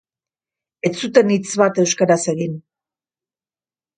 Ez 0.89 0.91
zuten 1.07 1.33
hitz 1.35 1.51
bat 1.61 1.81
euskaraz 1.83 2.19
egin. 2.35 2.57